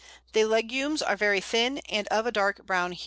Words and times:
The 0.33 0.45
legumes 0.45 1.03
are 1.03 1.15
very 1.15 1.39
thin, 1.41 1.77
and 1.87 2.07
of 2.07 2.25
a 2.25 2.31
dark 2.31 2.65
brown 2.65 2.93
hue. 2.93 2.99